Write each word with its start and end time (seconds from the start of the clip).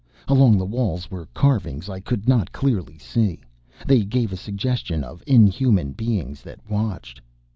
Along 0.27 0.57
the 0.57 0.65
walls 0.65 1.11
were 1.11 1.27
carvings 1.27 1.87
I 1.87 1.99
could 1.99 2.27
not 2.27 2.51
clearly 2.51 2.97
see. 2.97 3.43
They 3.85 4.03
gave 4.03 4.33
a 4.33 4.35
suggestion 4.35 5.03
of 5.03 5.21
inhuman 5.27 5.91
beings 5.91 6.41
that 6.41 6.57
watched. 6.67 7.21